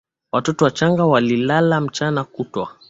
Watoto 0.31 0.65
wachanga 0.65 1.05
walilala 1.05 1.81
mchana 1.81 2.23
kutwa. 2.23 2.73